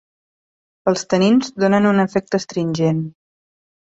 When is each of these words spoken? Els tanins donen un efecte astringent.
Els 0.91 1.03
tanins 1.11 1.51
donen 1.63 1.85
un 1.91 2.03
efecte 2.05 2.39
astringent. 2.43 3.05